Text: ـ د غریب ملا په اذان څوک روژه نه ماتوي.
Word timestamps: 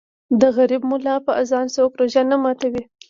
ـ 0.21 0.39
د 0.41 0.43
غریب 0.57 0.81
ملا 0.91 1.15
په 1.25 1.31
اذان 1.41 1.65
څوک 1.75 1.91
روژه 1.99 2.21
نه 2.31 2.37
ماتوي. 2.43 2.83